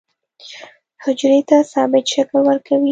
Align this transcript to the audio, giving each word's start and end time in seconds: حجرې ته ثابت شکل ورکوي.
حجرې 1.03 1.39
ته 1.49 1.57
ثابت 1.71 2.03
شکل 2.13 2.37
ورکوي. 2.43 2.79